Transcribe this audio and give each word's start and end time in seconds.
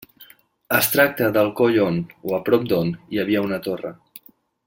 Es 0.77 0.87
tracta 0.93 1.27
del 1.35 1.51
coll 1.59 1.77
on, 1.89 2.01
o 2.31 2.33
a 2.39 2.41
prop 2.49 2.67
d'on, 2.73 2.91
hi 3.13 3.23
havia 3.25 3.47
una 3.51 3.63
torre. 3.69 3.93